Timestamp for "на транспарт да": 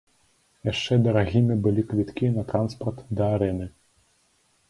2.37-3.27